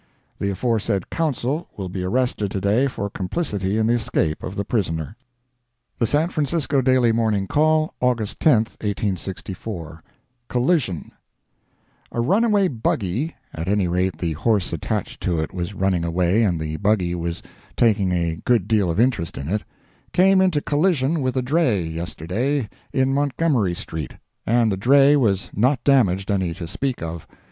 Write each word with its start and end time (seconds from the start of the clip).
The 0.39 0.49
aforesaid 0.49 1.11
"counsel" 1.11 1.67
will 1.77 1.87
be 1.87 2.03
arrested 2.03 2.49
to 2.49 2.59
day 2.59 2.87
for 2.87 3.07
complicity 3.07 3.77
in 3.77 3.85
the 3.85 3.93
escape 3.93 4.41
of 4.41 4.55
the 4.55 4.65
prisoner. 4.65 5.15
The 5.99 6.07
San 6.07 6.29
Francisco 6.29 6.81
Daily 6.81 7.11
Morning 7.11 7.45
Call, 7.45 7.93
August 8.01 8.39
10, 8.39 8.53
1864 8.81 10.01
COLLISION 10.47 11.11
A 12.11 12.19
runaway 12.19 12.67
buggy 12.67 13.35
(at 13.53 13.67
any 13.67 13.87
rate 13.87 14.17
the 14.17 14.33
horse 14.33 14.73
attached 14.73 15.21
to 15.21 15.39
it 15.39 15.53
was 15.53 15.75
running 15.75 16.03
away 16.03 16.41
and 16.41 16.59
the 16.59 16.77
buggy 16.77 17.13
was 17.13 17.43
taking 17.77 18.11
a 18.11 18.41
good 18.43 18.67
deal 18.67 18.89
of 18.89 18.99
interest 18.99 19.37
in 19.37 19.47
it,) 19.49 19.63
came 20.13 20.41
into 20.41 20.61
collision 20.61 21.21
with 21.21 21.37
a 21.37 21.43
dray, 21.43 21.83
yesterday, 21.83 22.67
in 22.91 23.13
Montgomery 23.13 23.75
street, 23.75 24.17
and 24.47 24.71
the 24.71 24.77
dray 24.77 25.15
was 25.15 25.51
not 25.53 25.83
damaged 25.83 26.31
any 26.31 26.55
to 26.55 26.67
speak 26.67 27.03
of. 27.03 27.27